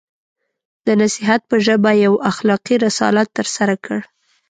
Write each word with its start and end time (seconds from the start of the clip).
د 0.85 0.87
نصیحت 1.01 1.41
په 1.49 1.55
ژبه 1.65 1.91
یو 2.05 2.13
اخلاقي 2.31 2.75
رسالت 2.85 3.27
ترسره 3.37 3.75
کړ. 3.85 3.99